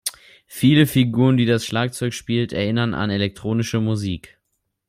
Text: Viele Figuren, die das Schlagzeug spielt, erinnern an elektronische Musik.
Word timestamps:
Viele 0.47 0.87
Figuren, 0.87 1.37
die 1.37 1.45
das 1.45 1.63
Schlagzeug 1.63 2.15
spielt, 2.15 2.53
erinnern 2.53 2.95
an 2.95 3.11
elektronische 3.11 3.79
Musik. 3.81 4.39